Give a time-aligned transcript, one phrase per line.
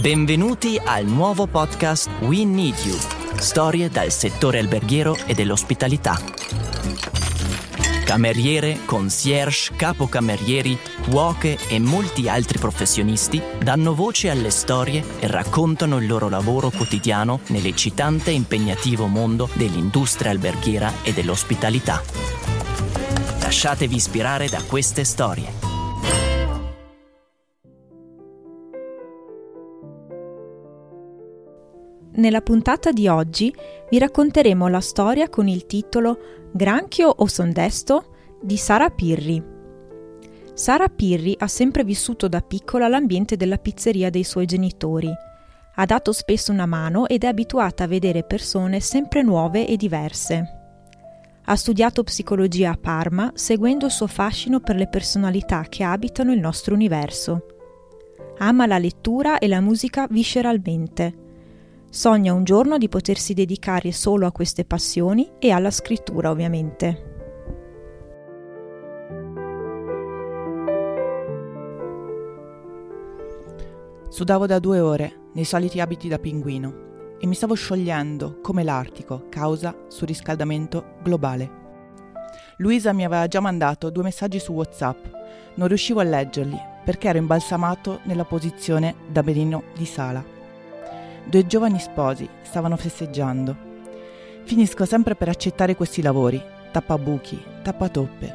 [0.00, 2.96] Benvenuti al nuovo podcast We Need You,
[3.38, 6.18] storie dal settore alberghiero e dell'ospitalità.
[8.04, 10.78] Cameriere, concierge, capocamerieri,
[11.10, 17.40] cuoche e molti altri professionisti danno voce alle storie e raccontano il loro lavoro quotidiano
[17.48, 22.02] nell'eccitante e impegnativo mondo dell'industria alberghiera e dell'ospitalità.
[23.40, 25.77] Lasciatevi ispirare da queste storie.
[32.18, 33.54] Nella puntata di oggi
[33.88, 36.18] vi racconteremo la storia con il titolo
[36.52, 39.40] Granchio o sondesto di Sara Pirri.
[40.52, 45.12] Sara Pirri ha sempre vissuto da piccola l'ambiente della pizzeria dei suoi genitori.
[45.76, 50.44] Ha dato spesso una mano ed è abituata a vedere persone sempre nuove e diverse.
[51.44, 56.40] Ha studiato psicologia a Parma, seguendo il suo fascino per le personalità che abitano il
[56.40, 57.46] nostro universo.
[58.38, 61.26] Ama la lettura e la musica visceralmente
[61.90, 67.06] Sogna un giorno di potersi dedicare solo a queste passioni e alla scrittura, ovviamente.
[74.10, 79.26] Sudavo da due ore nei soliti abiti da pinguino e mi stavo sciogliendo come l'Artico,
[79.30, 81.66] causa surriscaldamento globale.
[82.58, 85.06] Luisa mi aveva già mandato due messaggi su WhatsApp.
[85.54, 90.37] Non riuscivo a leggerli perché ero imbalsamato nella posizione da benino di sala.
[91.28, 93.54] Due giovani sposi stavano festeggiando.
[94.44, 98.34] Finisco sempre per accettare questi lavori, tappabuchi, tappatoppe.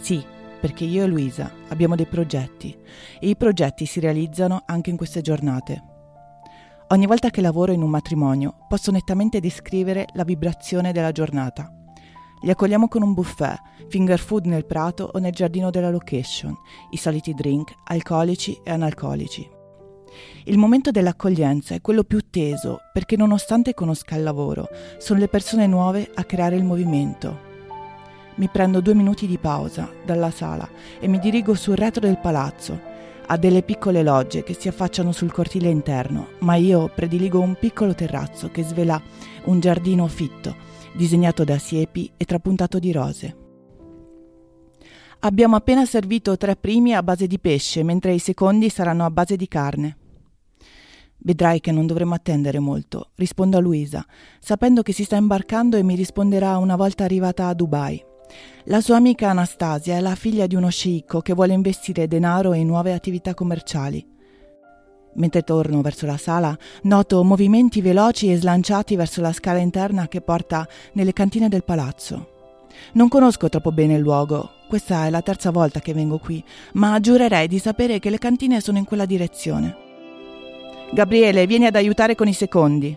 [0.00, 0.20] Sì,
[0.60, 2.76] perché io e Luisa abbiamo dei progetti
[3.20, 5.84] e i progetti si realizzano anche in queste giornate.
[6.88, 11.72] Ogni volta che lavoro in un matrimonio posso nettamente descrivere la vibrazione della giornata.
[12.42, 16.52] Li accogliamo con un buffet, finger food nel prato o nel giardino della location,
[16.90, 19.53] i soliti drink alcolici e analcolici.
[20.44, 25.66] Il momento dell'accoglienza è quello più teso perché nonostante conosca il lavoro, sono le persone
[25.66, 27.52] nuove a creare il movimento.
[28.36, 32.92] Mi prendo due minuti di pausa dalla sala e mi dirigo sul retro del palazzo.
[33.26, 37.94] Ha delle piccole logge che si affacciano sul cortile interno, ma io prediligo un piccolo
[37.94, 39.00] terrazzo che svela
[39.44, 40.54] un giardino fitto,
[40.94, 43.36] disegnato da siepi e trapuntato di rose.
[45.20, 49.36] Abbiamo appena servito tre primi a base di pesce, mentre i secondi saranno a base
[49.36, 49.96] di carne.
[51.18, 54.04] Vedrai che non dovremo attendere molto, rispondo a Luisa,
[54.40, 58.04] sapendo che si sta imbarcando e mi risponderà una volta arrivata a Dubai.
[58.64, 62.66] La sua amica Anastasia è la figlia di uno sceicco che vuole investire denaro in
[62.66, 64.06] nuove attività commerciali.
[65.16, 70.20] Mentre torno verso la sala, noto movimenti veloci e slanciati verso la scala interna che
[70.20, 72.30] porta nelle cantine del palazzo.
[72.94, 76.42] Non conosco troppo bene il luogo, questa è la terza volta che vengo qui,
[76.72, 79.83] ma giurerei di sapere che le cantine sono in quella direzione.
[80.94, 82.96] Gabriele, vieni ad aiutare con i secondi.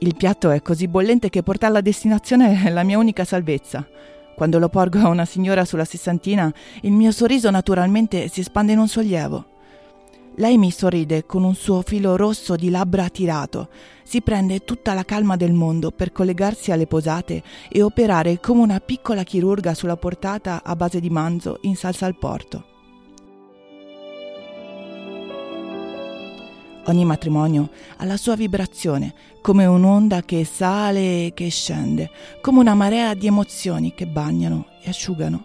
[0.00, 3.86] Il piatto è così bollente che portarlo a destinazione è la mia unica salvezza.
[4.34, 8.80] Quando lo porgo a una signora sulla sessantina, il mio sorriso naturalmente si espande in
[8.80, 9.44] un sollievo.
[10.38, 13.68] Lei mi sorride con un suo filo rosso di labbra tirato,
[14.02, 18.80] si prende tutta la calma del mondo per collegarsi alle posate e operare come una
[18.80, 22.73] piccola chirurga sulla portata a base di manzo in salsa al porto.
[26.86, 32.10] Ogni matrimonio ha la sua vibrazione, come un'onda che sale e che scende,
[32.42, 35.44] come una marea di emozioni che bagnano e asciugano.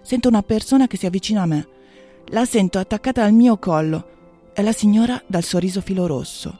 [0.00, 1.68] Sento una persona che si avvicina a me.
[2.28, 4.08] La sento attaccata al mio collo.
[4.54, 6.58] È la signora dal sorriso filo rosso.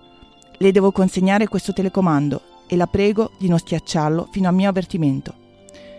[0.59, 5.35] Le devo consegnare questo telecomando e la prego di non schiacciarlo fino a mio avvertimento.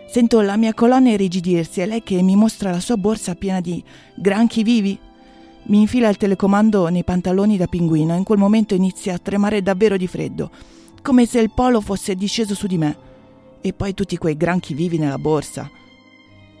[0.06, 3.82] Sento la mia colonna irrigidirsi e lei che mi mostra la sua borsa piena di
[4.14, 4.98] granchi vivi
[5.64, 9.62] mi infila il telecomando nei pantaloni da pinguino e in quel momento inizia a tremare
[9.62, 10.50] davvero di freddo,
[11.02, 12.96] come se il polo fosse disceso su di me.
[13.60, 15.70] E poi tutti quei granchi vivi nella borsa.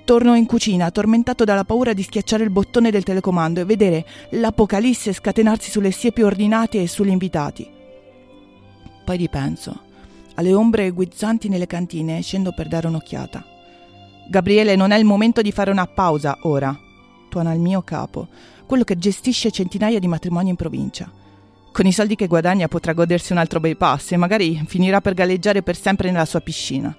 [0.04, 5.12] Torno in cucina, tormentato dalla paura di schiacciare il bottone del telecomando e vedere l'apocalisse
[5.12, 7.68] scatenarsi sulle siepi ordinate e sugli invitati.
[9.04, 9.90] Poi ripenso
[10.34, 13.44] alle ombre guizzanti nelle cantine e scendo per dare un'occhiata.
[14.28, 16.76] Gabriele, non è il momento di fare una pausa ora,
[17.32, 18.28] tuona il mio capo,
[18.66, 21.10] quello che gestisce centinaia di matrimoni in provincia.
[21.72, 25.62] Con i soldi che guadagna potrà godersi un altro bypass e magari finirà per galleggiare
[25.62, 26.94] per sempre nella sua piscina.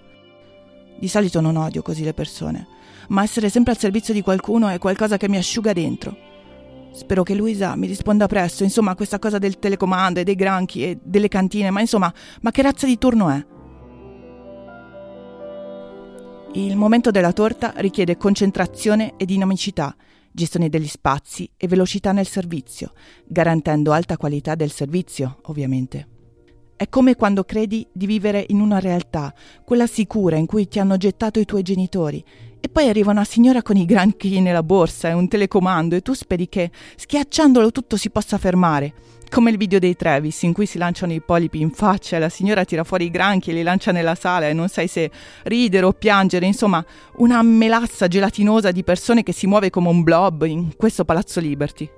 [0.97, 2.65] Di solito non odio così le persone,
[3.09, 6.17] ma essere sempre al servizio di qualcuno è qualcosa che mi asciuga dentro.
[6.93, 10.97] Spero che Luisa mi risponda presto, insomma, questa cosa del telecomando e dei granchi e
[10.99, 13.45] delle cantine, ma insomma, ma che razza di turno è?
[16.53, 19.95] Il momento della torta richiede concentrazione e dinamicità
[20.33, 22.91] gestione degli spazi e velocità nel servizio,
[23.25, 26.07] garantendo alta qualità del servizio, ovviamente.
[26.75, 29.33] È come quando credi di vivere in una realtà,
[29.63, 32.25] quella sicura in cui ti hanno gettato i tuoi genitori,
[32.59, 36.13] e poi arriva una signora con i granchi nella borsa e un telecomando e tu
[36.13, 38.93] speri che, schiacciandolo tutto, si possa fermare.
[39.33, 42.29] Come il video dei Travis in cui si lanciano i polipi in faccia e la
[42.29, 45.09] signora tira fuori i granchi e li lancia nella sala e non sai se
[45.45, 46.85] ridere o piangere, insomma,
[47.15, 51.89] una melassa gelatinosa di persone che si muove come un blob in questo palazzo Liberty.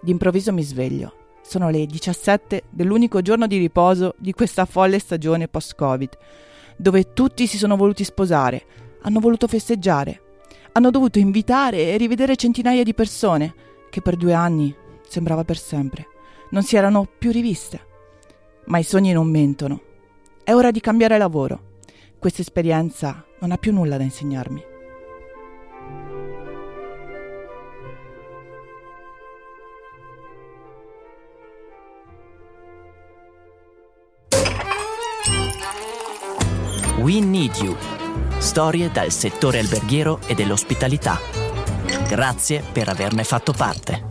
[0.00, 1.12] D'improvviso mi sveglio
[1.42, 6.16] sono le 17 dell'unico giorno di riposo di questa folle stagione post-Covid,
[6.78, 8.64] dove tutti si sono voluti sposare,
[9.02, 10.22] hanno voluto festeggiare,
[10.72, 13.54] hanno dovuto invitare e rivedere centinaia di persone
[13.90, 14.74] che per due anni,
[15.08, 16.06] sembrava per sempre,
[16.50, 17.86] non si erano più riviste.
[18.66, 19.80] Ma i sogni non mentono.
[20.44, 21.76] È ora di cambiare lavoro.
[22.18, 24.76] Questa esperienza non ha più nulla da insegnarmi.
[36.98, 37.76] We Need You.
[38.38, 41.18] Storie dal settore alberghiero e dell'ospitalità.
[42.08, 44.07] Grazie per averne fatto parte.